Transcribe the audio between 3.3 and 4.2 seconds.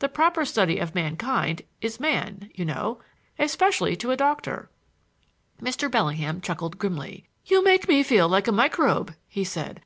especially to a